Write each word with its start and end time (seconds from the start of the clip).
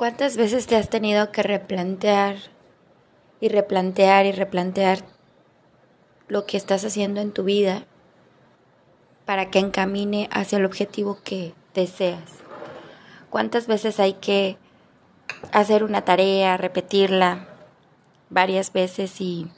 ¿Cuántas 0.00 0.38
veces 0.38 0.66
te 0.66 0.76
has 0.76 0.88
tenido 0.88 1.30
que 1.30 1.42
replantear 1.42 2.36
y 3.38 3.50
replantear 3.50 4.24
y 4.24 4.32
replantear 4.32 5.00
lo 6.26 6.46
que 6.46 6.56
estás 6.56 6.86
haciendo 6.86 7.20
en 7.20 7.32
tu 7.32 7.44
vida 7.44 7.84
para 9.26 9.50
que 9.50 9.58
encamine 9.58 10.30
hacia 10.32 10.56
el 10.56 10.64
objetivo 10.64 11.18
que 11.22 11.52
deseas? 11.74 12.30
¿Cuántas 13.28 13.66
veces 13.66 14.00
hay 14.00 14.14
que 14.14 14.56
hacer 15.52 15.84
una 15.84 16.00
tarea, 16.00 16.56
repetirla 16.56 17.48
varias 18.30 18.72
veces 18.72 19.20
y 19.20 19.52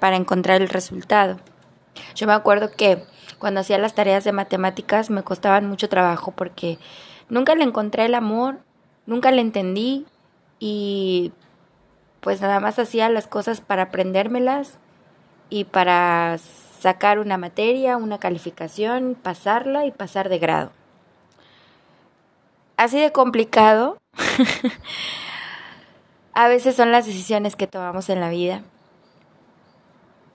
para 0.00 0.16
encontrar 0.16 0.62
el 0.62 0.68
resultado? 0.68 1.38
Yo 2.16 2.26
me 2.26 2.32
acuerdo 2.32 2.72
que 2.72 3.04
cuando 3.38 3.60
hacía 3.60 3.78
las 3.78 3.94
tareas 3.94 4.24
de 4.24 4.32
matemáticas 4.32 5.10
me 5.10 5.22
costaban 5.22 5.68
mucho 5.68 5.88
trabajo 5.88 6.32
porque 6.32 6.80
nunca 7.28 7.54
le 7.54 7.62
encontré 7.62 8.06
el 8.06 8.16
amor 8.16 8.66
Nunca 9.08 9.30
le 9.30 9.40
entendí 9.40 10.04
y 10.58 11.32
pues 12.20 12.42
nada 12.42 12.60
más 12.60 12.78
hacía 12.78 13.08
las 13.08 13.26
cosas 13.26 13.62
para 13.62 13.84
aprendérmelas 13.84 14.76
y 15.48 15.64
para 15.64 16.36
sacar 16.36 17.18
una 17.18 17.38
materia, 17.38 17.96
una 17.96 18.18
calificación, 18.18 19.14
pasarla 19.14 19.86
y 19.86 19.92
pasar 19.92 20.28
de 20.28 20.38
grado. 20.38 20.72
Así 22.76 23.00
de 23.00 23.10
complicado. 23.10 23.96
a 26.34 26.48
veces 26.48 26.76
son 26.76 26.92
las 26.92 27.06
decisiones 27.06 27.56
que 27.56 27.66
tomamos 27.66 28.10
en 28.10 28.20
la 28.20 28.28
vida. 28.28 28.60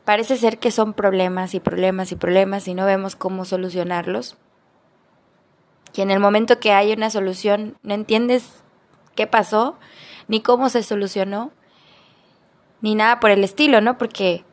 Parece 0.03 0.35
ser 0.35 0.57
que 0.57 0.71
son 0.71 0.93
problemas 0.93 1.53
y 1.53 1.59
problemas 1.59 2.11
y 2.11 2.15
problemas 2.15 2.67
y 2.67 2.73
no 2.73 2.87
vemos 2.87 3.15
cómo 3.15 3.45
solucionarlos. 3.45 4.35
Y 5.93 6.01
en 6.01 6.09
el 6.09 6.19
momento 6.19 6.59
que 6.59 6.71
hay 6.71 6.91
una 6.91 7.11
solución 7.11 7.77
no 7.83 7.93
entiendes 7.93 8.62
qué 9.15 9.27
pasó, 9.27 9.77
ni 10.27 10.41
cómo 10.41 10.69
se 10.69 10.83
solucionó, 10.83 11.51
ni 12.81 12.95
nada 12.95 13.19
por 13.19 13.31
el 13.31 13.43
estilo, 13.43 13.81
¿no? 13.81 13.97
Porque 13.97 14.43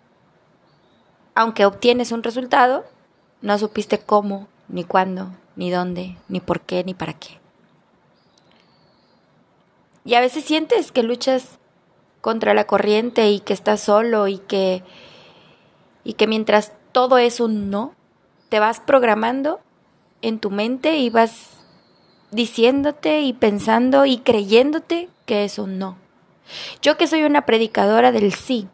aunque 1.34 1.64
obtienes 1.64 2.12
un 2.12 2.22
resultado, 2.22 2.84
no 3.40 3.56
supiste 3.58 3.98
cómo, 3.98 4.48
ni 4.68 4.84
cuándo, 4.84 5.30
ni 5.56 5.70
dónde, 5.70 6.16
ni 6.28 6.40
por 6.40 6.60
qué, 6.60 6.84
ni 6.84 6.94
para 6.94 7.14
qué. 7.14 7.40
Y 10.04 10.14
a 10.14 10.20
veces 10.20 10.44
sientes 10.44 10.92
que 10.92 11.02
luchas 11.02 11.58
contra 12.20 12.54
la 12.54 12.66
corriente 12.66 13.30
y 13.30 13.40
que 13.40 13.52
estás 13.52 13.80
solo 13.80 14.28
y 14.28 14.38
que 14.38 14.82
y 16.04 16.14
que 16.14 16.26
mientras 16.26 16.72
todo 16.92 17.18
es 17.18 17.40
un 17.40 17.70
no, 17.70 17.94
te 18.48 18.58
vas 18.58 18.80
programando 18.80 19.60
en 20.22 20.38
tu 20.38 20.50
mente 20.50 20.96
y 20.98 21.10
vas 21.10 21.59
diciéndote 22.30 23.22
y 23.22 23.32
pensando 23.32 24.06
y 24.06 24.18
creyéndote 24.18 25.08
que 25.26 25.44
es 25.44 25.58
un 25.58 25.78
no. 25.78 25.96
Yo 26.82 26.96
que 26.96 27.06
soy 27.06 27.22
una 27.22 27.46
predicadora 27.46 28.12
del 28.12 28.32
sí 28.32 28.68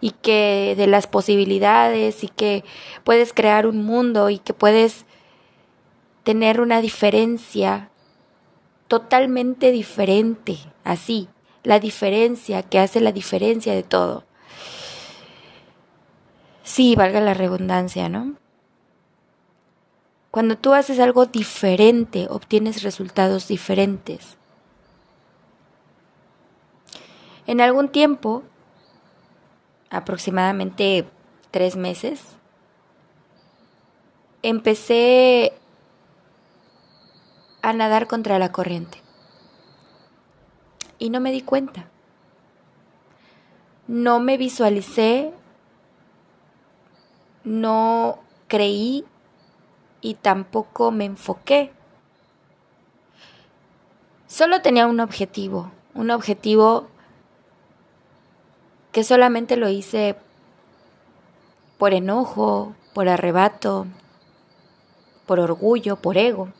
y 0.00 0.10
que 0.10 0.74
de 0.76 0.86
las 0.86 1.06
posibilidades 1.06 2.24
y 2.24 2.28
que 2.28 2.64
puedes 3.04 3.32
crear 3.32 3.66
un 3.66 3.84
mundo 3.84 4.30
y 4.30 4.38
que 4.38 4.54
puedes 4.54 5.04
tener 6.24 6.60
una 6.60 6.80
diferencia 6.80 7.90
totalmente 8.88 9.72
diferente, 9.72 10.58
así, 10.84 11.28
la 11.62 11.78
diferencia 11.78 12.62
que 12.62 12.78
hace 12.78 13.00
la 13.00 13.12
diferencia 13.12 13.74
de 13.74 13.82
todo. 13.82 14.24
Sí, 16.62 16.94
valga 16.94 17.20
la 17.20 17.34
redundancia, 17.34 18.08
¿no? 18.08 18.34
Cuando 20.32 20.56
tú 20.56 20.72
haces 20.72 20.98
algo 20.98 21.26
diferente, 21.26 22.26
obtienes 22.30 22.82
resultados 22.82 23.48
diferentes. 23.48 24.38
En 27.46 27.60
algún 27.60 27.90
tiempo, 27.90 28.42
aproximadamente 29.90 31.06
tres 31.50 31.76
meses, 31.76 32.22
empecé 34.40 35.52
a 37.60 37.74
nadar 37.74 38.06
contra 38.06 38.38
la 38.38 38.52
corriente. 38.52 39.02
Y 40.98 41.10
no 41.10 41.20
me 41.20 41.30
di 41.30 41.42
cuenta. 41.42 41.90
No 43.86 44.18
me 44.18 44.38
visualicé, 44.38 45.34
no 47.44 48.18
creí 48.48 49.04
y 50.02 50.14
tampoco 50.14 50.90
me 50.90 51.06
enfoqué. 51.06 51.72
Solo 54.26 54.60
tenía 54.60 54.86
un 54.86 55.00
objetivo, 55.00 55.70
un 55.94 56.10
objetivo 56.10 56.88
que 58.90 59.04
solamente 59.04 59.56
lo 59.56 59.68
hice 59.70 60.16
por 61.78 61.94
enojo, 61.94 62.74
por 62.94 63.08
arrebato, 63.08 63.86
por 65.26 65.40
orgullo, 65.40 65.96
por 65.96 66.18
ego. 66.18 66.52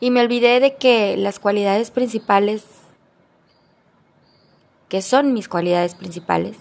Y 0.00 0.10
me 0.10 0.20
olvidé 0.20 0.60
de 0.60 0.76
que 0.76 1.16
las 1.16 1.38
cualidades 1.38 1.90
principales, 1.90 2.64
que 4.88 5.02
son 5.02 5.32
mis 5.32 5.48
cualidades 5.48 5.94
principales, 5.94 6.56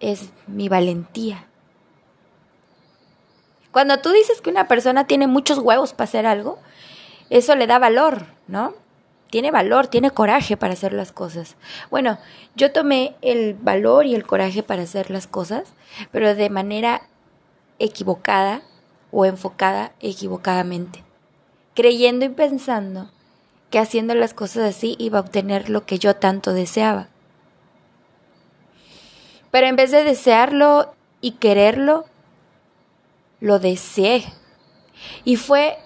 es 0.00 0.30
mi 0.46 0.68
valentía. 0.68 1.48
Cuando 3.72 3.98
tú 3.98 4.10
dices 4.10 4.40
que 4.40 4.50
una 4.50 4.68
persona 4.68 5.06
tiene 5.06 5.26
muchos 5.26 5.58
huevos 5.58 5.94
para 5.94 6.04
hacer 6.04 6.26
algo, 6.26 6.58
eso 7.30 7.56
le 7.56 7.66
da 7.66 7.78
valor, 7.78 8.26
¿no? 8.46 8.74
Tiene 9.30 9.50
valor, 9.50 9.86
tiene 9.86 10.10
coraje 10.10 10.58
para 10.58 10.74
hacer 10.74 10.92
las 10.92 11.10
cosas. 11.10 11.56
Bueno, 11.90 12.18
yo 12.54 12.70
tomé 12.70 13.16
el 13.22 13.54
valor 13.54 14.04
y 14.04 14.14
el 14.14 14.26
coraje 14.26 14.62
para 14.62 14.82
hacer 14.82 15.10
las 15.10 15.26
cosas, 15.26 15.72
pero 16.10 16.34
de 16.34 16.50
manera 16.50 17.08
equivocada 17.78 18.60
o 19.10 19.24
enfocada 19.24 19.92
equivocadamente, 20.00 21.02
creyendo 21.74 22.26
y 22.26 22.28
pensando 22.28 23.10
que 23.70 23.78
haciendo 23.78 24.14
las 24.14 24.34
cosas 24.34 24.76
así 24.76 24.96
iba 24.98 25.18
a 25.18 25.22
obtener 25.22 25.70
lo 25.70 25.86
que 25.86 25.98
yo 25.98 26.14
tanto 26.14 26.52
deseaba. 26.52 27.08
Pero 29.50 29.66
en 29.66 29.76
vez 29.76 29.90
de 29.90 30.04
desearlo 30.04 30.94
y 31.22 31.32
quererlo, 31.32 32.04
lo 33.42 33.58
deseé. 33.58 34.24
Y 35.24 35.34
fue 35.36 35.76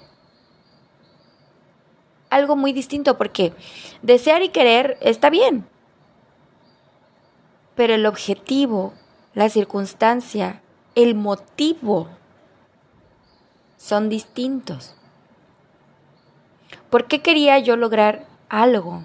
algo 2.29 2.55
muy 2.55 2.75
distinto 2.75 3.17
porque 3.17 3.55
desear 4.03 4.43
y 4.43 4.51
querer 4.51 4.99
está 5.01 5.31
bien. 5.31 5.67
Pero 7.75 7.95
el 7.95 8.05
objetivo, 8.05 8.93
la 9.33 9.49
circunstancia, 9.49 10.61
el 10.95 11.15
motivo 11.15 12.09
son 13.79 14.11
distintos. 14.11 14.95
¿Por 16.91 17.07
qué 17.07 17.23
quería 17.23 17.59
yo 17.59 17.77
lograr 17.77 18.27
algo 18.51 19.03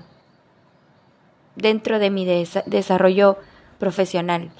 dentro 1.55 1.99
de 1.99 2.09
mi 2.09 2.25
desarrollo 2.25 3.37
profesional? 3.79 4.51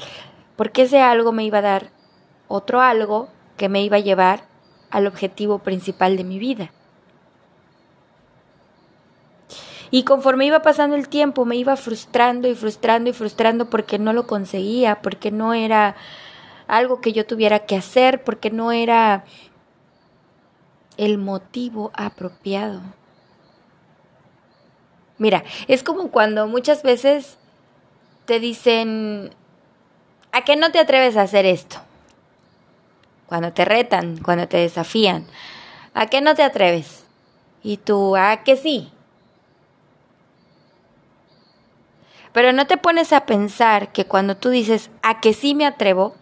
Porque 0.56 0.84
ese 0.84 1.02
algo 1.02 1.34
me 1.34 1.44
iba 1.44 1.58
a 1.58 1.62
dar 1.62 1.92
otro 2.48 2.80
algo 2.80 3.30
que 3.58 3.70
me 3.70 3.84
iba 3.84 3.98
a 3.98 4.02
llevar 4.02 4.46
al 4.90 5.08
objetivo 5.08 5.60
principal 5.60 6.18
de 6.18 6.24
mi 6.24 6.40
vida. 6.40 6.72
Y 9.90 10.04
conforme 10.04 10.46
iba 10.46 10.62
pasando 10.62 10.96
el 10.96 11.10
tiempo 11.10 11.44
me 11.44 11.58
iba 11.58 11.76
frustrando 11.76 12.48
y 12.48 12.56
frustrando 12.56 13.10
y 13.10 13.14
frustrando 13.14 13.70
porque 13.70 14.00
no 14.00 14.14
lo 14.14 14.26
conseguía, 14.26 15.02
porque 15.02 15.32
no 15.32 15.54
era 15.54 15.96
algo 16.68 17.02
que 17.02 17.12
yo 17.12 17.26
tuviera 17.26 17.60
que 17.60 17.76
hacer, 17.76 18.24
porque 18.24 18.50
no 18.50 18.72
era 18.72 19.26
el 20.96 21.18
motivo 21.18 21.92
apropiado. 21.94 22.82
Mira, 25.18 25.44
es 25.68 25.84
como 25.84 26.10
cuando 26.10 26.48
muchas 26.48 26.84
veces 26.84 27.38
te 28.26 28.40
dicen, 28.40 29.32
¿a 30.32 30.46
qué 30.46 30.56
no 30.56 30.72
te 30.72 30.80
atreves 30.80 31.18
a 31.18 31.24
hacer 31.24 31.46
esto? 31.46 31.78
Cuando 33.32 33.54
te 33.54 33.64
retan, 33.64 34.18
cuando 34.18 34.50
te 34.50 34.58
desafían. 34.58 35.26
¿A 35.94 36.08
qué 36.08 36.20
no 36.20 36.36
te 36.36 36.44
atreves? 36.44 37.06
Y 37.64 37.78
tú, 37.78 38.18
¿a 38.18 38.44
qué 38.44 38.58
sí? 38.58 38.92
Pero 42.34 42.52
no 42.52 42.68
te 42.68 42.76
pones 42.76 43.14
a 43.14 43.26
pensar 43.26 43.94
que 43.94 44.04
cuando 44.04 44.36
tú 44.36 44.50
dices, 44.50 44.90
¿a 45.02 45.22
qué 45.22 45.32
sí 45.32 45.56
me 45.56 45.66
atrevo? 45.66 46.14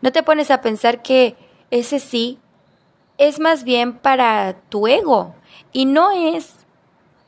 No 0.00 0.12
te 0.12 0.22
pones 0.22 0.52
a 0.52 0.60
pensar 0.60 1.02
que 1.02 1.34
ese 1.72 1.98
sí 1.98 2.38
es 3.16 3.40
más 3.40 3.64
bien 3.64 3.94
para 3.94 4.60
tu 4.68 4.86
ego 4.86 5.34
y 5.72 5.86
no 5.86 6.12
es 6.12 6.54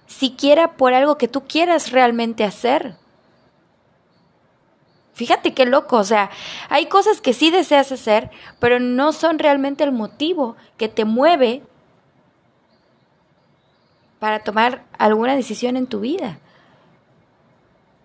siquiera 0.07 0.77
por 0.77 0.95
algo 0.95 1.19
que 1.19 1.27
tú 1.27 1.49
quieras 1.49 1.91
realmente 1.91 2.45
hacer. 2.45 2.95
Fíjate 5.21 5.53
qué 5.53 5.67
loco, 5.67 5.99
o 5.99 6.05
sea, 6.05 6.31
hay 6.71 6.87
cosas 6.87 7.21
que 7.21 7.35
sí 7.35 7.51
deseas 7.51 7.93
hacer, 7.93 8.31
pero 8.59 8.81
no 8.81 9.13
son 9.13 9.39
realmente 9.39 9.85
el 9.85 9.93
motivo 9.93 10.57
que 10.79 10.89
te 10.89 11.05
mueve 11.05 11.63
para 14.19 14.39
tomar 14.39 14.83
alguna 14.97 15.37
decisión 15.37 15.77
en 15.77 15.87
tu 15.87 16.01
vida. 16.01 16.39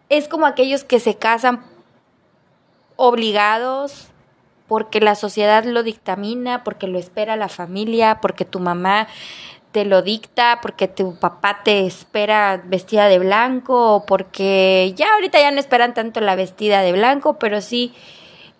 Es 0.09 0.27
como 0.27 0.45
aquellos 0.45 0.83
que 0.83 0.99
se 0.99 1.15
casan 1.15 1.63
obligados 2.97 4.09
porque 4.67 4.99
la 4.99 5.15
sociedad 5.15 5.63
lo 5.63 5.83
dictamina, 5.83 6.65
porque 6.65 6.87
lo 6.87 6.99
espera 6.99 7.37
la 7.37 7.47
familia, 7.47 8.19
porque 8.19 8.43
tu 8.43 8.59
mamá 8.59 9.07
te 9.75 9.83
lo 9.83 10.01
dicta, 10.01 10.59
porque 10.61 10.87
tu 10.87 11.19
papá 11.19 11.59
te 11.65 11.85
espera 11.85 12.63
vestida 12.63 13.09
de 13.09 13.19
blanco, 13.19 13.95
o 13.95 14.05
porque 14.05 14.93
ya 14.95 15.15
ahorita 15.15 15.37
ya 15.37 15.51
no 15.51 15.59
esperan 15.59 15.93
tanto 15.93 16.21
la 16.21 16.37
vestida 16.37 16.79
de 16.79 16.93
blanco, 16.93 17.39
pero 17.39 17.59
sí 17.59 17.93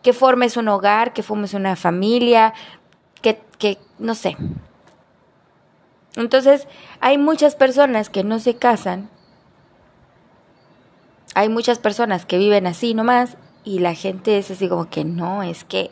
que 0.03 0.11
formes 0.11 0.57
un 0.57 0.67
hogar, 0.67 1.13
que 1.13 1.23
formes 1.23 1.53
una 1.53 1.77
familia, 1.77 2.53
que, 3.21 3.39
que 3.57 3.77
no 3.97 4.13
sé. 4.13 4.35
Entonces, 6.17 6.67
hay 6.99 7.17
muchas 7.17 7.55
personas 7.55 8.09
que 8.09 8.25
no 8.25 8.39
se 8.39 8.57
casan, 8.57 9.09
hay 11.33 11.47
muchas 11.47 11.79
personas 11.79 12.25
que 12.25 12.37
viven 12.37 12.67
así 12.67 12.93
nomás, 12.93 13.37
y 13.63 13.79
la 13.79 13.93
gente 13.93 14.37
es 14.37 14.51
así 14.51 14.67
como 14.67 14.89
que 14.89 15.05
no, 15.05 15.43
es 15.43 15.63
que, 15.63 15.91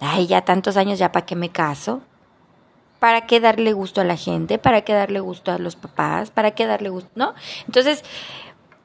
ay, 0.00 0.26
ya 0.26 0.40
tantos 0.46 0.78
años, 0.78 0.98
ya 0.98 1.12
para 1.12 1.26
qué 1.26 1.36
me 1.36 1.50
caso. 1.50 2.00
¿Para 2.98 3.26
qué 3.26 3.40
darle 3.40 3.72
gusto 3.72 4.00
a 4.00 4.04
la 4.04 4.16
gente? 4.16 4.58
¿Para 4.58 4.82
qué 4.82 4.92
darle 4.92 5.20
gusto 5.20 5.52
a 5.52 5.58
los 5.58 5.76
papás? 5.76 6.30
¿Para 6.30 6.52
qué 6.52 6.66
darle 6.66 6.88
gusto? 6.88 7.10
¿No? 7.14 7.34
Entonces, 7.66 8.04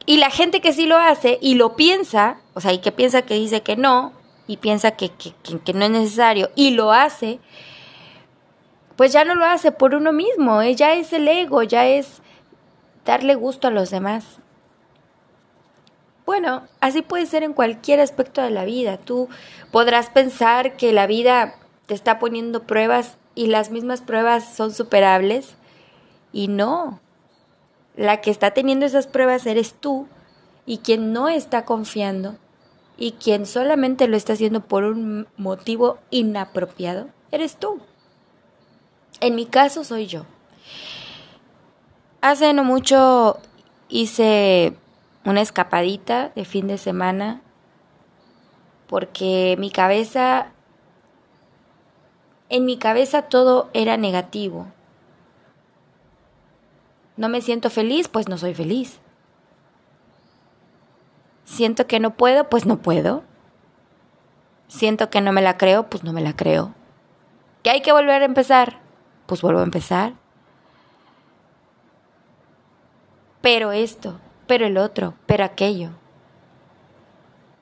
y 0.06 0.18
la 0.18 0.30
gente 0.30 0.62
que 0.62 0.74
sí 0.74 0.86
lo 0.86 0.98
hace 0.98 1.38
y 1.42 1.56
lo 1.56 1.75
piensa, 1.75 2.38
o 2.54 2.62
sea, 2.62 2.74
y 2.74 2.80
que 2.80 2.92
piensa 2.92 3.22
que 3.22 3.36
dice 3.36 3.62
que 3.62 3.75
no, 3.75 4.13
y 4.48 4.58
piensa 4.58 4.92
que, 4.92 5.10
que, 5.10 5.34
que, 5.63 5.74
no 5.74 5.86
es 5.86 5.92
necesario, 5.92 6.50
y 6.56 6.72
lo 6.72 6.92
hace, 6.92 7.40
pues 8.96 9.13
ya 9.13 9.24
no 9.24 9.36
lo 9.36 9.46
hace 9.46 9.72
por 9.72 9.96
uno 9.96 10.12
mismo, 10.12 10.62
¿eh? 10.62 10.75
ya 10.75 10.94
es 10.94 11.13
el 11.13 11.28
ego, 11.28 11.63
ya 11.63 11.88
es 11.88 12.22
darle 13.06 13.36
gusto 13.36 13.68
a 13.68 13.72
los 13.72 13.92
demás. 13.92 14.40
Bueno, 16.25 16.68
así 16.80 17.02
puede 17.02 17.25
ser 17.25 17.44
en 17.44 17.54
cualquier 17.54 18.00
aspecto 18.00 18.42
de 18.42 18.52
la 18.52 18.63
vida. 18.63 18.98
Tú 18.98 19.28
podrás 19.72 20.10
pensar 20.10 20.78
que 20.78 20.94
la 20.94 21.08
vida 21.08 21.56
te 21.88 21.94
está 21.94 22.19
poniendo 22.19 22.63
pruebas 22.63 23.18
y 23.36 23.48
las 23.48 23.72
mismas 23.72 24.01
pruebas 24.01 24.56
son 24.56 24.74
superables 24.74 25.56
y 26.31 26.48
no. 26.48 27.00
La 27.95 28.22
que 28.22 28.31
está 28.31 28.51
teniendo 28.51 28.86
esas 28.86 29.07
pruebas 29.07 29.45
eres 29.45 29.74
tú 29.74 30.07
y 30.66 30.80
quien 30.80 31.13
no 31.13 31.30
está 31.30 31.66
confiando 31.66 32.38
y 32.98 33.13
quien 33.13 33.45
solamente 33.45 34.07
lo 34.07 34.16
está 34.16 34.33
haciendo 34.33 34.62
por 34.62 34.83
un 34.83 35.28
motivo 35.38 35.98
inapropiado, 36.10 37.10
eres 37.31 37.57
tú. 37.57 37.80
En 39.19 39.36
mi 39.36 39.45
caso 39.45 39.84
soy 39.84 40.07
yo. 40.07 40.25
Hace 42.22 42.54
no 42.54 42.63
mucho 42.63 43.39
hice 43.89 44.75
una 45.25 45.42
escapadita 45.42 46.31
de 46.36 46.45
fin 46.45 46.68
de 46.68 46.77
semana 46.77 47.42
porque 48.88 49.56
mi 49.57 49.72
cabeza 49.72 50.51
en 52.51 52.65
mi 52.65 52.75
cabeza 52.77 53.24
todo 53.24 53.69
era 53.74 53.95
negativo. 53.95 54.68
No 57.15 57.30
me 57.30 57.39
siento 57.39 57.69
feliz, 57.69 58.09
pues 58.09 58.27
no 58.27 58.38
soy 58.38 58.53
feliz. 58.53 59.00
Siento 61.45 61.88
que 61.88 62.01
no 62.01 62.18
puedo, 62.18 62.50
pues 62.50 62.65
no 62.65 62.81
puedo. 62.81 63.24
Siento 64.68 65.09
que 65.09 65.21
no 65.21 65.31
me 65.31 65.42
la 65.42 65.57
creo, 65.57 65.89
pues 65.89 66.03
no 66.03 66.12
me 66.12 66.19
la 66.19 66.36
creo. 66.36 66.75
¿Que 67.63 67.69
hay 67.69 67.81
que 67.81 67.94
volver 67.94 68.21
a 68.21 68.25
empezar? 68.25 68.80
Pues 69.27 69.42
vuelvo 69.42 69.62
a 69.62 69.63
empezar. 69.63 70.13
Pero 73.39 73.71
esto, 73.71 74.19
pero 74.45 74.65
el 74.65 74.77
otro, 74.77 75.13
pero 75.25 75.45
aquello. 75.45 75.92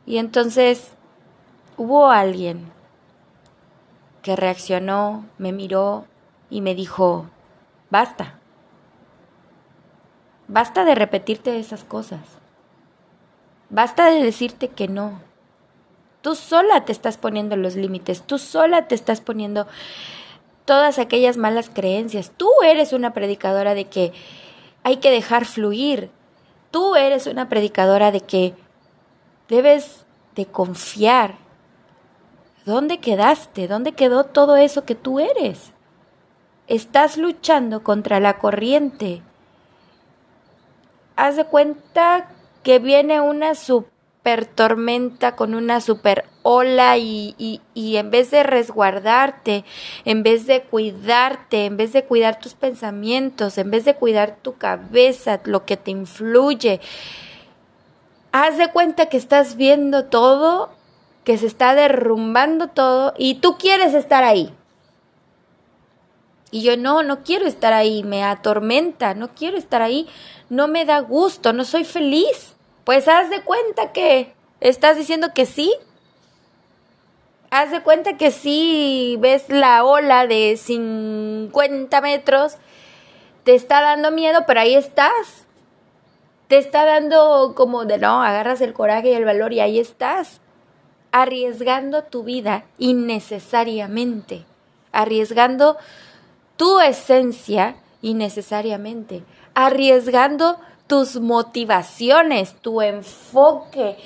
Y 0.07 0.17
entonces 0.17 0.93
hubo 1.77 2.09
alguien 2.09 2.78
reaccionó, 4.35 5.25
me 5.37 5.51
miró 5.51 6.05
y 6.49 6.61
me 6.61 6.75
dijo, 6.75 7.27
basta, 7.89 8.39
basta 10.47 10.85
de 10.85 10.95
repetirte 10.95 11.57
esas 11.59 11.83
cosas, 11.83 12.21
basta 13.69 14.09
de 14.09 14.23
decirte 14.23 14.69
que 14.69 14.87
no. 14.87 15.19
Tú 16.21 16.35
sola 16.35 16.83
te 16.83 16.91
estás 16.91 17.17
poniendo 17.17 17.55
los 17.55 17.75
límites, 17.75 18.23
tú 18.23 18.37
sola 18.37 18.87
te 18.87 18.95
estás 18.95 19.21
poniendo 19.21 19.67
todas 20.69 20.99
aquellas 20.99 21.35
malas 21.35 21.67
creencias. 21.73 22.31
Tú 22.37 22.47
eres 22.63 22.93
una 22.93 23.11
predicadora 23.11 23.73
de 23.73 23.85
que 23.85 24.13
hay 24.83 24.97
que 24.97 25.09
dejar 25.09 25.45
fluir. 25.45 26.11
Tú 26.69 26.95
eres 26.95 27.25
una 27.25 27.49
predicadora 27.49 28.11
de 28.11 28.21
que 28.21 28.53
debes 29.47 30.05
de 30.35 30.45
confiar 30.45 31.37
¿Dónde 32.65 32.99
quedaste? 32.99 33.67
¿Dónde 33.67 33.93
quedó 33.93 34.25
todo 34.25 34.57
eso 34.57 34.85
que 34.85 34.95
tú 34.95 35.19
eres? 35.19 35.71
Estás 36.67 37.17
luchando 37.17 37.83
contra 37.83 38.19
la 38.19 38.37
corriente. 38.37 39.21
Haz 41.15 41.37
de 41.37 41.45
cuenta 41.45 42.29
que 42.63 42.79
viene 42.79 43.21
una 43.21 43.55
super 43.55 44.45
tormenta 44.45 45.35
con 45.35 45.55
una 45.55 45.81
super 45.81 46.25
ola 46.43 46.97
y, 46.97 47.33
y, 47.37 47.61
y, 47.73 47.97
en 47.97 48.11
vez 48.11 48.31
de 48.31 48.43
resguardarte, 48.43 49.65
en 50.05 50.23
vez 50.23 50.45
de 50.45 50.61
cuidarte, 50.61 51.65
en 51.65 51.77
vez 51.77 51.93
de 51.93 52.05
cuidar 52.05 52.39
tus 52.39 52.53
pensamientos, 52.53 53.57
en 53.57 53.71
vez 53.71 53.85
de 53.85 53.95
cuidar 53.95 54.37
tu 54.41 54.57
cabeza, 54.57 55.39
lo 55.45 55.65
que 55.65 55.77
te 55.77 55.91
influye, 55.91 56.79
haz 58.31 58.57
de 58.57 58.71
cuenta 58.71 59.07
que 59.07 59.17
estás 59.17 59.55
viendo 59.55 60.05
todo 60.05 60.78
que 61.23 61.37
se 61.37 61.47
está 61.47 61.75
derrumbando 61.75 62.67
todo 62.69 63.13
y 63.17 63.35
tú 63.35 63.57
quieres 63.57 63.93
estar 63.93 64.23
ahí. 64.23 64.53
Y 66.51 66.63
yo 66.63 66.77
no, 66.77 67.03
no 67.03 67.23
quiero 67.23 67.45
estar 67.45 67.73
ahí, 67.73 68.03
me 68.03 68.23
atormenta, 68.23 69.13
no 69.13 69.29
quiero 69.35 69.57
estar 69.57 69.81
ahí, 69.81 70.07
no 70.49 70.67
me 70.67 70.85
da 70.85 70.99
gusto, 70.99 71.53
no 71.53 71.63
soy 71.63 71.83
feliz. 71.83 72.55
Pues 72.83 73.07
haz 73.07 73.29
de 73.29 73.43
cuenta 73.43 73.91
que 73.91 74.33
estás 74.59 74.97
diciendo 74.97 75.27
que 75.35 75.45
sí. 75.45 75.71
Haz 77.51 77.71
de 77.71 77.81
cuenta 77.81 78.17
que 78.17 78.31
sí 78.31 79.17
ves 79.19 79.49
la 79.49 79.83
ola 79.83 80.27
de 80.27 80.57
50 80.57 82.01
metros, 82.01 82.57
te 83.43 83.55
está 83.55 83.81
dando 83.81 84.11
miedo, 84.11 84.43
pero 84.47 84.61
ahí 84.61 84.75
estás. 84.75 85.45
Te 86.47 86.57
está 86.57 86.85
dando 86.85 87.53
como 87.55 87.85
de 87.85 87.99
no, 87.99 88.23
agarras 88.23 88.61
el 88.61 88.73
coraje 88.73 89.11
y 89.11 89.13
el 89.13 89.25
valor 89.25 89.53
y 89.53 89.59
ahí 89.59 89.79
estás 89.79 90.41
arriesgando 91.11 92.03
tu 92.03 92.23
vida 92.23 92.65
innecesariamente, 92.77 94.45
arriesgando 94.91 95.77
tu 96.57 96.79
esencia 96.79 97.77
innecesariamente, 98.01 99.23
arriesgando 99.53 100.59
tus 100.87 101.19
motivaciones, 101.19 102.55
tu 102.61 102.81
enfoque. 102.81 103.97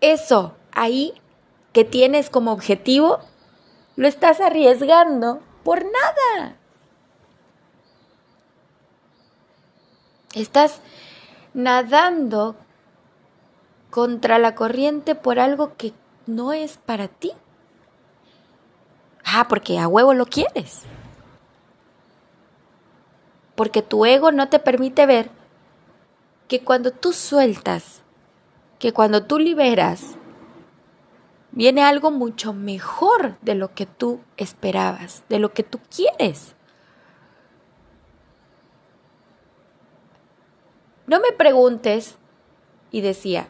Eso 0.00 0.54
ahí 0.72 1.14
que 1.72 1.84
tienes 1.84 2.30
como 2.30 2.52
objetivo, 2.52 3.18
lo 3.96 4.08
estás 4.08 4.40
arriesgando 4.40 5.42
por 5.62 5.84
nada. 5.84 6.56
Estás 10.34 10.80
nadando 11.54 12.56
contra 13.90 14.38
la 14.38 14.54
corriente 14.54 15.14
por 15.14 15.38
algo 15.38 15.76
que 15.76 15.92
no 16.26 16.52
es 16.52 16.76
para 16.76 17.08
ti. 17.08 17.32
Ah, 19.24 19.46
porque 19.48 19.78
a 19.78 19.88
huevo 19.88 20.14
lo 20.14 20.26
quieres. 20.26 20.82
Porque 23.54 23.82
tu 23.82 24.04
ego 24.04 24.32
no 24.32 24.48
te 24.48 24.58
permite 24.58 25.06
ver 25.06 25.30
que 26.48 26.62
cuando 26.62 26.90
tú 26.90 27.12
sueltas, 27.12 28.02
que 28.78 28.92
cuando 28.92 29.24
tú 29.24 29.38
liberas, 29.38 30.16
viene 31.50 31.82
algo 31.82 32.10
mucho 32.10 32.52
mejor 32.52 33.38
de 33.40 33.54
lo 33.54 33.74
que 33.74 33.86
tú 33.86 34.20
esperabas, 34.36 35.24
de 35.28 35.38
lo 35.38 35.52
que 35.52 35.62
tú 35.62 35.80
quieres. 35.94 36.54
No 41.06 41.20
me 41.20 41.32
preguntes, 41.32 42.18
y 42.90 43.00
decía, 43.00 43.48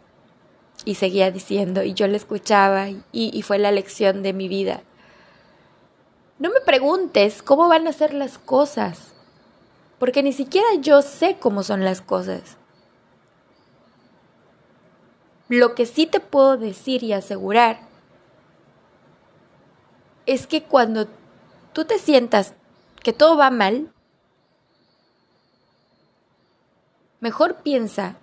y 0.87 0.95
seguía 0.95 1.31
diciendo 1.31 1.83
y 1.83 1.93
yo 1.93 2.07
le 2.07 2.17
escuchaba 2.17 2.89
y, 2.89 3.03
y 3.13 3.43
fue 3.43 3.59
la 3.59 3.73
lección 3.73 4.23
de 4.23 4.33
mi 4.33 4.49
vida. 4.49 4.83
No 6.39 6.49
me 6.49 6.61
preguntes 6.61 7.43
cómo 7.43 7.69
van 7.69 7.87
a 7.89 7.93
ser 7.93 8.15
las 8.15 8.39
cosas, 8.39 9.13
porque 9.99 10.23
ni 10.23 10.33
siquiera 10.33 10.69
yo 10.81 11.03
sé 11.03 11.37
cómo 11.39 11.63
son 11.63 11.85
las 11.85 12.01
cosas. 12.01 12.57
Lo 15.49 15.75
que 15.75 15.87
sí 15.87 16.07
te 16.07 16.21
puedo 16.21 16.57
decir 16.57 17.03
y 17.03 17.13
asegurar 17.13 17.81
es 20.27 20.47
que 20.47 20.63
cuando 20.63 21.09
tú 21.73 21.85
te 21.85 21.99
sientas 21.99 22.55
que 23.03 23.13
todo 23.13 23.37
va 23.37 23.51
mal, 23.51 23.93
mejor 27.21 27.57
piensa 27.63 28.17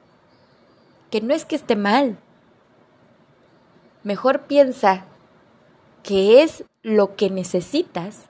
que 1.12 1.22
no 1.22 1.34
es 1.34 1.46
que 1.46 1.56
esté 1.56 1.76
mal. 1.76 2.18
Mejor 4.04 4.42
piensa 4.42 5.06
que 6.04 6.44
es 6.44 6.66
lo 6.82 7.16
que 7.16 7.30
necesitas, 7.30 8.26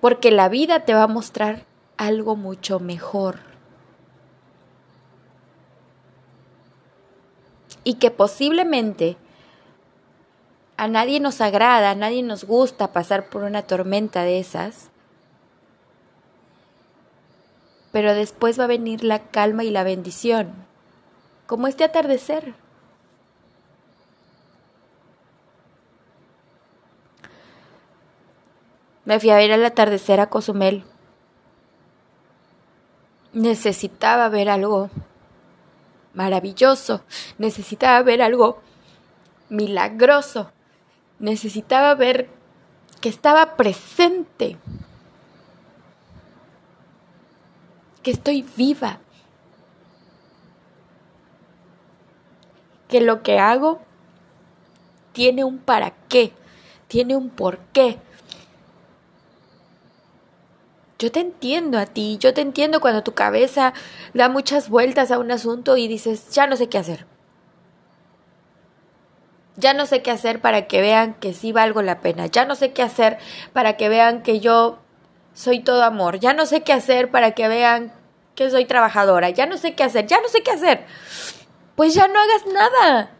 porque 0.00 0.30
la 0.30 0.48
vida 0.48 0.84
te 0.84 0.94
va 0.94 1.04
a 1.04 1.08
mostrar 1.08 1.64
algo 1.96 2.36
mucho 2.36 2.80
mejor. 2.80 3.38
Y 7.84 7.94
que 7.94 8.10
posiblemente 8.10 9.16
a 10.76 10.88
nadie 10.88 11.20
nos 11.20 11.40
agrada, 11.40 11.90
a 11.90 11.94
nadie 11.94 12.22
nos 12.22 12.44
gusta 12.44 12.92
pasar 12.92 13.28
por 13.28 13.44
una 13.44 13.62
tormenta 13.62 14.22
de 14.22 14.38
esas, 14.40 14.90
pero 17.92 18.14
después 18.14 18.58
va 18.60 18.64
a 18.64 18.68
venir 18.68 19.02
la 19.02 19.30
calma 19.30 19.64
y 19.64 19.70
la 19.70 19.82
bendición, 19.82 20.52
como 21.46 21.66
este 21.66 21.84
atardecer. 21.84 22.54
Me 29.08 29.18
fui 29.18 29.30
a 29.30 29.36
ver 29.36 29.50
el 29.50 29.64
atardecer 29.64 30.20
a 30.20 30.28
Cozumel. 30.28 30.84
Necesitaba 33.32 34.28
ver 34.28 34.50
algo 34.50 34.90
maravilloso, 36.12 37.00
necesitaba 37.38 38.02
ver 38.02 38.20
algo 38.20 38.60
milagroso, 39.48 40.52
necesitaba 41.20 41.94
ver 41.94 42.28
que 43.00 43.08
estaba 43.08 43.56
presente, 43.56 44.58
que 48.02 48.10
estoy 48.10 48.44
viva, 48.58 48.98
que 52.88 53.00
lo 53.00 53.22
que 53.22 53.38
hago 53.38 53.80
tiene 55.14 55.44
un 55.44 55.60
para 55.60 55.94
qué, 56.08 56.34
tiene 56.88 57.16
un 57.16 57.30
por 57.30 57.56
qué. 57.72 57.98
Yo 60.98 61.12
te 61.12 61.20
entiendo 61.20 61.78
a 61.78 61.86
ti, 61.86 62.18
yo 62.18 62.34
te 62.34 62.40
entiendo 62.40 62.80
cuando 62.80 63.02
tu 63.02 63.14
cabeza 63.14 63.72
da 64.14 64.28
muchas 64.28 64.68
vueltas 64.68 65.10
a 65.10 65.18
un 65.18 65.30
asunto 65.30 65.76
y 65.76 65.86
dices, 65.86 66.30
ya 66.30 66.46
no 66.46 66.56
sé 66.56 66.68
qué 66.68 66.78
hacer. 66.78 67.06
Ya 69.56 69.74
no 69.74 69.86
sé 69.86 70.02
qué 70.02 70.10
hacer 70.10 70.40
para 70.40 70.66
que 70.66 70.80
vean 70.80 71.14
que 71.14 71.34
sí 71.34 71.52
valgo 71.52 71.82
la 71.82 72.00
pena. 72.00 72.26
Ya 72.26 72.44
no 72.44 72.54
sé 72.54 72.72
qué 72.72 72.82
hacer 72.82 73.18
para 73.52 73.76
que 73.76 73.88
vean 73.88 74.22
que 74.22 74.40
yo 74.40 74.78
soy 75.34 75.60
todo 75.60 75.82
amor. 75.84 76.18
Ya 76.20 76.32
no 76.32 76.46
sé 76.46 76.62
qué 76.62 76.72
hacer 76.72 77.10
para 77.10 77.32
que 77.32 77.48
vean 77.48 77.92
que 78.34 78.50
soy 78.50 78.64
trabajadora. 78.66 79.30
Ya 79.30 79.46
no 79.46 79.56
sé 79.56 79.74
qué 79.74 79.84
hacer. 79.84 80.06
Ya 80.06 80.20
no 80.20 80.28
sé 80.28 80.42
qué 80.42 80.52
hacer 80.52 80.84
pues 81.78 81.94
ya 81.94 82.08
no 82.08 82.18
hagas 82.18 82.44
nada. 82.52 83.10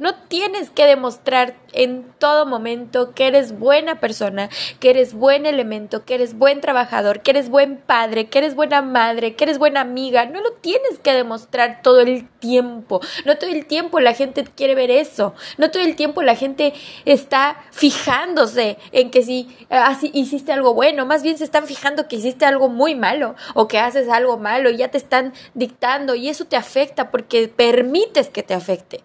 No 0.00 0.14
tienes 0.14 0.70
que 0.70 0.86
demostrar 0.86 1.54
en 1.72 2.06
todo 2.18 2.46
momento 2.46 3.12
que 3.12 3.26
eres 3.26 3.58
buena 3.58 4.00
persona, 4.00 4.48
que 4.80 4.88
eres 4.88 5.12
buen 5.12 5.44
elemento, 5.44 6.06
que 6.06 6.14
eres 6.14 6.38
buen 6.38 6.62
trabajador, 6.62 7.20
que 7.20 7.32
eres 7.32 7.50
buen 7.50 7.76
padre, 7.76 8.30
que 8.30 8.38
eres 8.38 8.54
buena 8.54 8.80
madre, 8.80 9.34
que 9.34 9.44
eres 9.44 9.58
buena 9.58 9.82
amiga. 9.82 10.24
No 10.24 10.40
lo 10.40 10.52
tienes 10.52 10.98
que 11.02 11.12
demostrar 11.12 11.82
todo 11.82 12.00
el 12.00 12.26
tiempo. 12.28 13.02
No 13.26 13.36
todo 13.36 13.50
el 13.50 13.66
tiempo 13.66 14.00
la 14.00 14.14
gente 14.14 14.42
quiere 14.44 14.74
ver 14.74 14.90
eso. 14.90 15.34
No 15.58 15.70
todo 15.70 15.82
el 15.82 15.96
tiempo 15.96 16.22
la 16.22 16.34
gente 16.34 16.72
está 17.04 17.62
fijándose 17.70 18.78
en 18.92 19.10
que 19.10 19.22
si 19.22 19.54
así 19.68 20.10
hiciste 20.14 20.50
algo 20.50 20.72
bueno. 20.72 21.04
Más 21.04 21.22
bien 21.22 21.36
se 21.36 21.44
están 21.44 21.66
fijando 21.66 22.08
que 22.08 22.16
hiciste 22.16 22.46
algo 22.46 22.70
muy 22.70 22.94
malo 22.94 23.34
o 23.52 23.68
que 23.68 23.78
haces 23.78 24.08
algo 24.08 24.38
malo 24.38 24.70
y 24.70 24.78
ya 24.78 24.88
te 24.88 24.96
están 24.96 25.34
dictando 25.52 26.14
y 26.14 26.30
eso 26.30 26.46
te 26.46 26.56
afecta 26.56 27.10
porque 27.10 27.48
permites 27.48 28.30
que 28.30 28.42
te 28.42 28.54
afecte. 28.54 29.04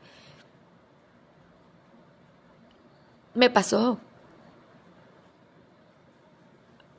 Me 3.35 3.49
pasó. 3.49 3.99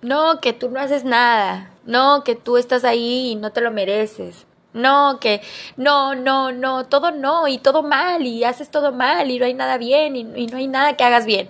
No, 0.02 0.40
que 0.40 0.52
tú 0.52 0.71
no 0.71 0.78
haces 0.78 1.05
nada. 1.05 1.73
No, 1.85 2.23
que 2.23 2.37
tú 2.37 2.59
estás 2.59 2.85
ahí 2.85 3.33
y 3.33 3.35
no 3.35 3.50
te 3.50 3.61
lo 3.61 3.71
mereces. 3.73 4.47
No, 4.73 5.19
que 5.21 5.40
no, 5.76 6.14
no, 6.14 6.52
no, 6.52 6.87
todo 6.87 7.11
no 7.11 7.49
y 7.49 7.59
todo 7.59 7.83
mal 7.83 8.26
y 8.26 8.45
haces 8.45 8.71
todo 8.71 8.93
mal 8.93 9.31
y 9.31 9.38
no 9.38 9.47
hay 9.47 9.55
nada 9.55 9.78
bien 9.78 10.16
y, 10.16 10.25
no 10.25 10.59
hay 10.59 10.69
nada 10.69 10.97
que 10.97 11.05
hagas 11.05 11.25
bien. 11.25 11.49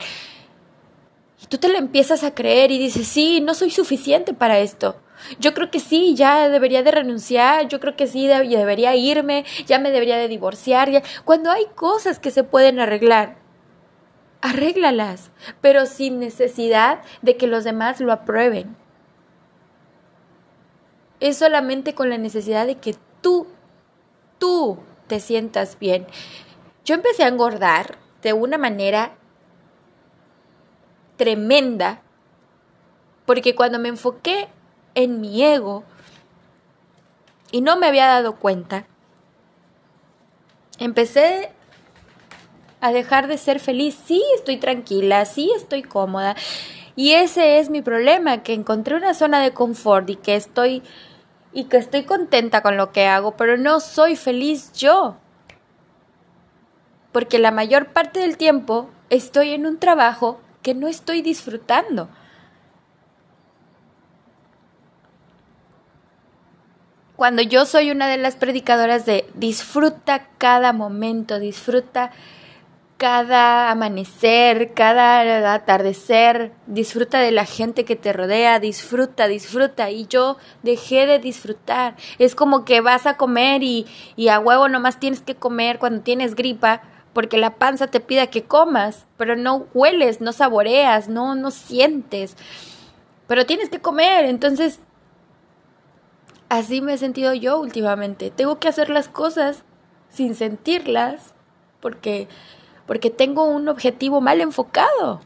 Y 1.42 1.46
tú 1.46 1.58
te 1.58 1.68
lo 1.68 1.76
empiezas 1.76 2.22
a 2.22 2.34
creer 2.34 2.70
y 2.70 2.78
dices, 2.78 3.08
sí, 3.08 3.40
no 3.40 3.54
soy 3.54 3.70
suficiente 3.70 4.32
para 4.32 4.60
esto. 4.60 4.96
Yo 5.40 5.54
creo 5.54 5.70
que 5.70 5.80
sí, 5.80 6.14
ya 6.14 6.48
debería 6.48 6.82
de 6.82 6.92
renunciar, 6.92 7.68
yo 7.68 7.80
creo 7.80 7.96
que 7.96 8.06
sí, 8.06 8.26
debería 8.28 8.94
irme, 8.94 9.44
ya 9.66 9.80
me 9.80 9.90
debería 9.90 10.18
de 10.18 10.28
divorciar. 10.28 10.90
Ya. 10.90 11.02
Cuando 11.24 11.50
hay 11.50 11.66
cosas 11.74 12.20
que 12.20 12.30
se 12.30 12.44
pueden 12.44 12.78
arreglar, 12.78 13.38
arréglalas, 14.40 15.30
pero 15.60 15.86
sin 15.86 16.18
necesidad 16.18 17.00
de 17.22 17.36
que 17.36 17.46
los 17.46 17.64
demás 17.64 18.00
lo 18.00 18.12
aprueben. 18.12 18.76
Es 21.20 21.38
solamente 21.38 21.94
con 21.94 22.10
la 22.10 22.18
necesidad 22.18 22.66
de 22.66 22.76
que 22.76 22.94
tú, 23.20 23.46
tú 24.38 24.78
te 25.06 25.20
sientas 25.20 25.78
bien. 25.78 26.06
Yo 26.84 26.94
empecé 26.94 27.24
a 27.24 27.28
engordar 27.28 27.98
de 28.22 28.32
una 28.32 28.58
manera 28.58 29.16
tremenda, 31.16 32.02
porque 33.24 33.54
cuando 33.54 33.78
me 33.78 33.88
enfoqué 33.88 34.48
en 34.94 35.20
mi 35.20 35.42
ego 35.42 35.84
y 37.50 37.60
no 37.60 37.76
me 37.76 37.86
había 37.86 38.06
dado 38.06 38.36
cuenta, 38.36 38.86
empecé 40.78 41.52
a 42.86 42.92
dejar 42.92 43.26
de 43.26 43.38
ser 43.38 43.60
feliz. 43.60 43.98
Sí, 44.06 44.22
estoy 44.36 44.56
tranquila, 44.56 45.24
sí, 45.24 45.50
estoy 45.56 45.82
cómoda. 45.82 46.36
Y 46.94 47.12
ese 47.12 47.58
es 47.58 47.68
mi 47.68 47.82
problema, 47.82 48.42
que 48.42 48.54
encontré 48.54 48.96
una 48.96 49.14
zona 49.14 49.40
de 49.40 49.52
confort 49.52 50.08
y 50.08 50.16
que 50.16 50.36
estoy 50.36 50.82
y 51.52 51.64
que 51.64 51.78
estoy 51.78 52.04
contenta 52.04 52.62
con 52.62 52.76
lo 52.76 52.92
que 52.92 53.06
hago, 53.06 53.36
pero 53.36 53.56
no 53.56 53.80
soy 53.80 54.14
feliz 54.14 54.72
yo. 54.74 55.16
Porque 57.12 57.38
la 57.38 57.50
mayor 57.50 57.88
parte 57.88 58.20
del 58.20 58.36
tiempo 58.36 58.90
estoy 59.08 59.52
en 59.52 59.64
un 59.66 59.78
trabajo 59.78 60.38
que 60.62 60.74
no 60.74 60.86
estoy 60.86 61.22
disfrutando. 61.22 62.08
Cuando 67.16 67.40
yo 67.40 67.64
soy 67.64 67.90
una 67.90 68.08
de 68.08 68.18
las 68.18 68.36
predicadoras 68.36 69.06
de 69.06 69.26
disfruta 69.34 70.28
cada 70.36 70.74
momento, 70.74 71.38
disfruta 71.38 72.10
cada 72.96 73.70
amanecer, 73.70 74.72
cada 74.72 75.52
atardecer, 75.52 76.52
disfruta 76.66 77.20
de 77.20 77.30
la 77.30 77.44
gente 77.44 77.84
que 77.84 77.96
te 77.96 78.12
rodea, 78.12 78.58
disfruta, 78.58 79.28
disfruta. 79.28 79.90
Y 79.90 80.06
yo 80.06 80.38
dejé 80.62 81.06
de 81.06 81.18
disfrutar. 81.18 81.96
Es 82.18 82.34
como 82.34 82.64
que 82.64 82.80
vas 82.80 83.06
a 83.06 83.16
comer 83.16 83.62
y, 83.62 83.86
y 84.16 84.28
a 84.28 84.40
huevo 84.40 84.68
nomás 84.68 84.98
tienes 84.98 85.20
que 85.20 85.34
comer 85.34 85.78
cuando 85.78 86.02
tienes 86.02 86.34
gripa 86.34 86.82
porque 87.12 87.38
la 87.38 87.54
panza 87.54 87.86
te 87.86 88.00
pida 88.00 88.26
que 88.26 88.44
comas, 88.44 89.06
pero 89.16 89.36
no 89.36 89.66
hueles, 89.72 90.20
no 90.20 90.32
saboreas, 90.32 91.08
no, 91.08 91.34
no 91.34 91.50
sientes. 91.50 92.36
Pero 93.26 93.46
tienes 93.46 93.70
que 93.70 93.80
comer, 93.80 94.26
entonces 94.26 94.80
así 96.50 96.82
me 96.82 96.94
he 96.94 96.98
sentido 96.98 97.32
yo 97.34 97.58
últimamente. 97.58 98.30
Tengo 98.30 98.58
que 98.58 98.68
hacer 98.68 98.90
las 98.90 99.08
cosas 99.08 99.64
sin 100.10 100.34
sentirlas 100.34 101.34
porque 101.80 102.28
porque 102.86 103.10
tengo 103.10 103.44
un 103.44 103.68
objetivo 103.68 104.20
mal 104.20 104.40
enfocado. 104.40 105.20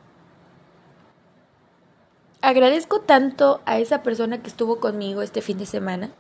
Agradezco 2.43 3.03
tanto 3.03 3.61
a 3.67 3.79
esa 3.79 4.03
persona 4.03 4.43
que 4.43 4.49
estuvo 4.49 4.81
conmigo 4.81 5.21
este 5.21 5.43
fin 5.43 5.59
de 5.59 5.67
semana, 5.67 6.11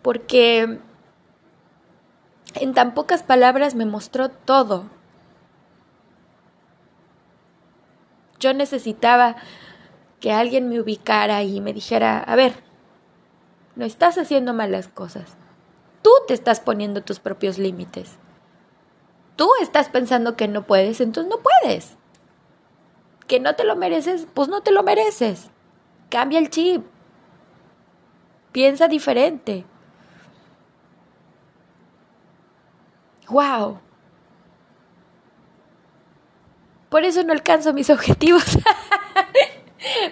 porque 0.00 0.80
en 2.54 2.74
tan 2.74 2.94
pocas 2.94 3.22
palabras 3.22 3.74
me 3.74 3.84
mostró 3.84 4.30
todo. 4.30 4.86
Yo 8.40 8.54
necesitaba 8.54 9.36
que 10.20 10.32
alguien 10.32 10.68
me 10.68 10.80
ubicara 10.80 11.42
y 11.42 11.60
me 11.60 11.74
dijera, 11.74 12.18
a 12.20 12.36
ver, 12.36 12.54
no 13.76 13.84
estás 13.84 14.16
haciendo 14.16 14.54
malas 14.54 14.88
cosas. 14.88 15.36
Tú 16.02 16.10
te 16.26 16.32
estás 16.32 16.60
poniendo 16.60 17.02
tus 17.02 17.18
propios 17.20 17.58
límites 17.58 18.16
tú 19.38 19.48
estás 19.62 19.88
pensando 19.88 20.36
que 20.36 20.48
no 20.48 20.66
puedes, 20.66 21.00
entonces 21.00 21.30
no 21.30 21.38
puedes. 21.40 21.96
Que 23.28 23.38
no 23.38 23.54
te 23.54 23.62
lo 23.62 23.76
mereces, 23.76 24.26
pues 24.34 24.48
no 24.48 24.62
te 24.62 24.72
lo 24.72 24.82
mereces. 24.82 25.50
Cambia 26.10 26.40
el 26.40 26.50
chip. 26.50 26.84
Piensa 28.50 28.88
diferente. 28.88 29.64
Wow. 33.28 33.78
Por 36.88 37.04
eso 37.04 37.22
no 37.22 37.32
alcanzo 37.32 37.72
mis 37.72 37.90
objetivos. 37.90 38.58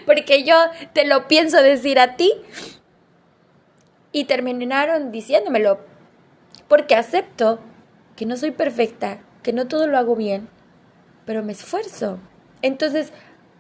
Porque 0.06 0.44
yo 0.44 0.54
te 0.92 1.04
lo 1.04 1.26
pienso 1.26 1.60
decir 1.62 1.98
a 1.98 2.14
ti. 2.14 2.32
Y 4.12 4.26
terminaron 4.26 5.10
diciéndomelo. 5.10 5.80
Porque 6.68 6.94
acepto 6.94 7.58
que 8.16 8.26
no 8.26 8.36
soy 8.36 8.50
perfecta, 8.50 9.18
que 9.42 9.52
no 9.52 9.68
todo 9.68 9.86
lo 9.86 9.98
hago 9.98 10.16
bien, 10.16 10.48
pero 11.26 11.44
me 11.44 11.52
esfuerzo. 11.52 12.18
Entonces, 12.62 13.12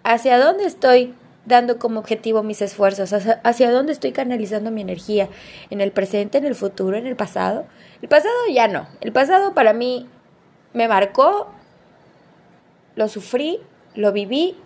¿hacia 0.02 0.38
dónde 0.38 0.64
estoy 0.64 1.14
dando 1.44 1.78
como 1.78 2.00
objetivo 2.00 2.42
mis 2.42 2.62
esfuerzos? 2.62 3.12
¿Hacia, 3.12 3.70
dónde 3.70 3.92
estoy 3.92 4.12
canalizando 4.12 4.70
mi 4.70 4.80
energía? 4.80 5.28
¿En 5.70 5.80
el 5.80 5.92
presente, 5.92 6.38
en 6.38 6.46
el 6.46 6.54
futuro, 6.54 6.96
en 6.96 7.06
el 7.06 7.16
pasado? 7.16 7.66
El 8.00 8.08
pasado 8.08 8.34
ya 8.52 8.66
no. 8.66 8.88
El 9.00 9.12
pasado 9.12 9.54
para 9.54 9.74
mí 9.74 10.08
me 10.72 10.88
marcó, 10.88 11.48
lo 12.94 13.08
sufrí, 13.08 13.60
lo 13.94 14.12
viví 14.12 14.56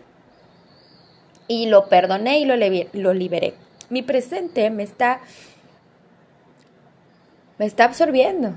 y 1.49 1.67
lo 1.67 1.89
perdoné 1.89 2.39
y 2.39 2.45
lo, 2.45 2.55
lo 2.93 3.13
liberé. 3.13 3.55
Mi 3.89 4.03
presente 4.03 4.71
me 4.71 4.85
está 4.85 5.21
me 7.59 7.67
está 7.67 7.85
absorbiendo 7.85 8.55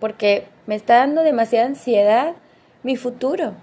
porque 0.00 0.46
me 0.66 0.74
está 0.74 0.96
dando 0.96 1.22
demasiada 1.22 1.66
ansiedad 1.66 2.34
mi 2.82 2.96
futuro. 2.96 3.54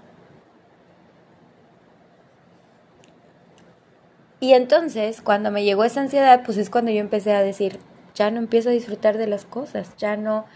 Y 4.38 4.52
entonces, 4.52 5.22
cuando 5.22 5.50
me 5.50 5.64
llegó 5.64 5.84
esa 5.84 6.02
ansiedad, 6.02 6.42
pues 6.44 6.58
es 6.58 6.70
cuando 6.70 6.90
yo 6.90 7.00
empecé 7.00 7.32
a 7.32 7.42
decir, 7.42 7.80
ya 8.14 8.30
no 8.30 8.38
empiezo 8.38 8.68
a 8.68 8.72
disfrutar 8.72 9.18
de 9.18 9.26
las 9.26 9.44
cosas, 9.44 9.96
ya 9.96 10.16
no, 10.16 10.46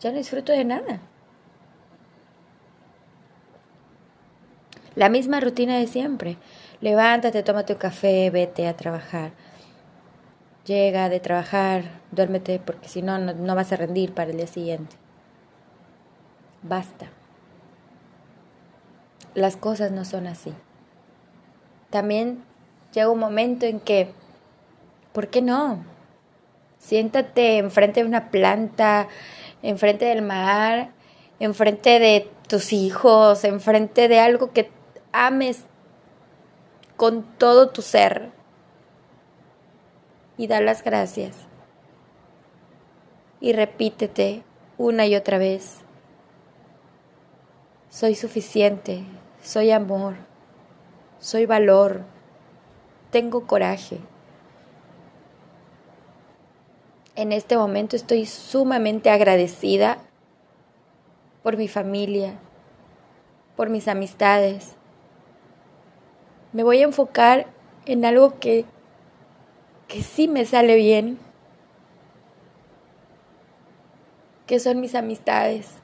ya 0.00 0.10
no 0.10 0.18
disfruto 0.18 0.52
de 0.52 0.64
nada. 0.64 1.00
La 4.96 5.08
misma 5.08 5.38
rutina 5.38 5.78
de 5.78 5.86
siempre. 5.86 6.36
Levántate, 6.80 7.42
tómate 7.42 7.74
un 7.74 7.78
café, 7.78 8.30
vete 8.30 8.66
a 8.66 8.76
trabajar. 8.76 9.30
Llega 10.64 11.08
de 11.08 11.20
trabajar, 11.20 11.84
duérmete 12.10 12.58
porque 12.58 12.88
si 12.88 13.02
no, 13.02 13.18
no 13.18 13.54
vas 13.54 13.72
a 13.72 13.76
rendir 13.76 14.12
para 14.12 14.30
el 14.30 14.36
día 14.36 14.46
siguiente. 14.46 14.96
Basta. 16.62 17.10
Las 19.34 19.56
cosas 19.56 19.92
no 19.92 20.04
son 20.04 20.26
así. 20.26 20.52
También 21.90 22.44
llega 22.92 23.10
un 23.10 23.18
momento 23.18 23.66
en 23.66 23.80
que, 23.80 24.12
¿por 25.12 25.28
qué 25.28 25.42
no? 25.42 25.84
Siéntate 26.78 27.58
enfrente 27.58 28.00
de 28.02 28.08
una 28.08 28.30
planta, 28.30 29.08
enfrente 29.62 30.06
del 30.06 30.22
mar, 30.22 30.90
enfrente 31.40 31.98
de 31.98 32.30
tus 32.48 32.72
hijos, 32.72 33.44
enfrente 33.44 34.08
de 34.08 34.20
algo 34.20 34.52
que 34.52 34.70
ames 35.12 35.64
con 36.96 37.22
todo 37.22 37.68
tu 37.68 37.82
ser 37.82 38.30
y 40.36 40.46
da 40.46 40.60
las 40.60 40.82
gracias. 40.82 41.36
Y 43.40 43.52
repítete 43.52 44.42
una 44.78 45.06
y 45.06 45.14
otra 45.14 45.38
vez. 45.38 45.84
Soy 47.90 48.14
suficiente, 48.14 49.02
soy 49.42 49.70
amor, 49.70 50.16
soy 51.20 51.46
valor, 51.46 52.02
tengo 53.10 53.46
coraje. 53.46 53.98
En 57.16 57.32
este 57.32 57.56
momento 57.56 57.96
estoy 57.96 58.26
sumamente 58.26 59.08
agradecida 59.08 59.96
por 61.42 61.56
mi 61.56 61.66
familia, 61.66 62.34
por 63.56 63.70
mis 63.70 63.88
amistades. 63.88 64.76
Me 66.52 66.64
voy 66.64 66.82
a 66.82 66.84
enfocar 66.84 67.46
en 67.86 68.04
algo 68.04 68.38
que, 68.38 68.66
que 69.88 70.02
sí 70.02 70.28
me 70.28 70.44
sale 70.44 70.76
bien, 70.76 71.18
que 74.46 74.60
son 74.60 74.78
mis 74.78 74.94
amistades, 74.94 75.80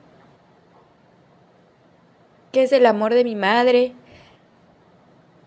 que 2.54 2.62
es 2.62 2.72
el 2.72 2.86
amor 2.86 3.12
de 3.14 3.24
mi 3.24 3.34
madre, 3.34 3.94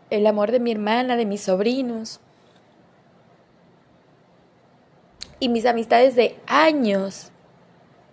el 0.09 0.27
amor 0.27 0.51
de 0.51 0.59
mi 0.59 0.73
hermana, 0.73 1.15
de 1.15 1.25
mis 1.25 1.39
sobrinos 1.39 2.19
y 5.39 5.47
mis 5.47 5.65
amistades 5.65 6.17
de 6.17 6.35
años. 6.47 7.31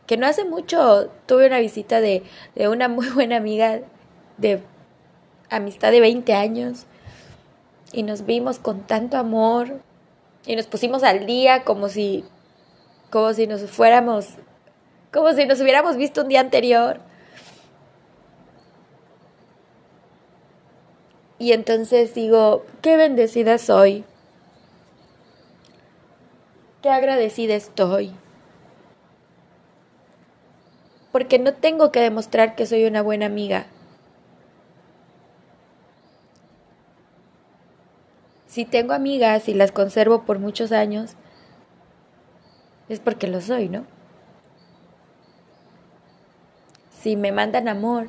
Que 0.07 0.17
no 0.17 0.29
hace 0.29 0.45
mucho 0.45 1.11
tuve 1.27 1.49
una 1.49 1.59
visita 1.59 2.01
de, 2.01 2.23
de 2.55 2.69
una 2.69 2.87
muy 2.87 3.09
buena 3.15 3.37
amiga 3.37 3.81
de 4.39 4.63
amistad 5.51 5.91
de 5.91 5.99
20 5.99 6.33
años 6.33 6.87
y 7.93 8.05
nos 8.05 8.25
vimos 8.25 8.61
con 8.61 8.83
tanto 8.87 9.17
amor 9.17 9.81
y 10.47 10.55
nos 10.55 10.69
pusimos 10.69 11.03
al 11.03 11.27
día 11.27 11.65
como 11.65 11.89
si 11.89 12.25
como 13.11 13.33
si 13.33 13.49
nos 13.49 13.63
fuéramos 13.63 14.37
como 15.13 15.33
si 15.33 15.47
nos 15.47 15.61
hubiéramos 15.61 15.97
visto 15.97 16.23
un 16.23 16.29
día 16.29 16.41
anterior. 16.41 17.01
Y 21.45 21.53
entonces 21.53 22.15
digo, 22.15 22.65
qué 22.81 22.97
bendecida 22.97 23.59
soy. 23.59 24.07
Qué 26.81 26.89
agradecida 26.89 27.55
estoy. 27.55 28.15
Porque 31.13 31.39
no 31.39 31.53
tengo 31.53 31.93
que 31.93 32.01
demostrar 32.01 32.57
que 32.57 32.65
soy 32.65 32.87
una 32.87 33.03
buena 33.03 33.27
amiga. 33.27 33.67
Si 38.47 38.65
tengo 38.65 38.95
amigas 38.95 39.47
y 39.51 39.53
las 39.53 39.71
conservo 39.71 40.23
por 40.23 40.39
muchos 40.39 40.73
años, 40.73 41.15
es 42.89 43.01
porque 43.01 43.27
lo 43.27 43.43
soy, 43.43 43.69
¿no? 43.69 43.85
Si 47.03 47.17
me 47.17 47.33
mandan 47.33 47.69
amor, 47.69 48.09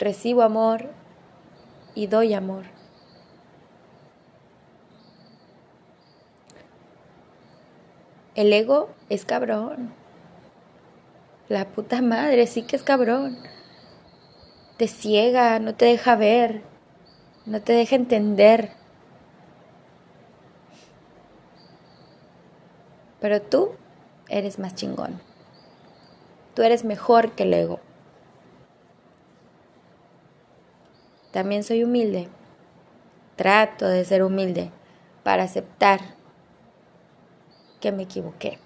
recibo 0.00 0.42
amor, 0.42 0.90
y 1.94 2.06
doy 2.06 2.34
amor. 2.34 2.64
El 8.34 8.52
ego 8.52 8.90
es 9.08 9.24
cabrón. 9.24 9.94
La 11.48 11.68
puta 11.68 12.02
madre 12.02 12.46
sí 12.46 12.62
que 12.62 12.74
es 12.74 12.82
cabrón. 12.82 13.38
Te 14.76 14.88
ciega, 14.88 15.60
no 15.60 15.74
te 15.74 15.84
deja 15.84 16.16
ver, 16.16 16.62
no 17.46 17.62
te 17.62 17.72
deja 17.72 17.94
entender. 17.94 18.72
Pero 23.20 23.40
tú 23.40 23.70
eres 24.28 24.58
más 24.58 24.74
chingón. 24.74 25.20
Tú 26.54 26.62
eres 26.62 26.84
mejor 26.84 27.32
que 27.32 27.44
el 27.44 27.54
ego. 27.54 27.80
También 31.34 31.64
soy 31.64 31.82
humilde. 31.82 32.28
Trato 33.34 33.88
de 33.88 34.04
ser 34.04 34.22
humilde 34.22 34.70
para 35.24 35.42
aceptar 35.42 36.00
que 37.80 37.90
me 37.90 38.04
equivoqué. 38.04 38.60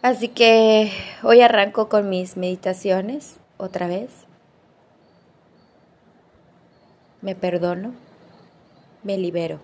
Así 0.00 0.28
que 0.28 0.90
hoy 1.22 1.42
arranco 1.42 1.90
con 1.90 2.08
mis 2.08 2.38
meditaciones 2.38 3.36
otra 3.58 3.86
vez. 3.86 4.08
Me 7.20 7.34
perdono, 7.34 7.92
me 9.02 9.18
libero 9.18 9.60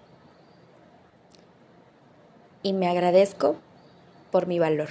y 2.62 2.74
me 2.74 2.86
agradezco 2.86 3.56
por 4.30 4.46
mi 4.46 4.58
valor. 4.58 4.90